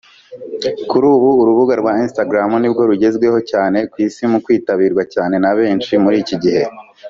Kuri 0.89 1.05
ubu 1.15 1.29
urubuga 1.41 1.73
rwa 1.81 1.93
Instagram 2.05 2.51
nibwo 2.59 2.81
rugezweho 2.89 3.39
cyane 3.51 3.77
ku 3.91 3.95
isi 4.07 4.23
mu 4.31 4.39
kwitabirwa 4.43 5.03
cyane 5.13 5.35
na 5.43 5.51
benshi 5.59 5.91
muri 6.03 6.17
iki 6.25 6.37
gihe 6.45 6.63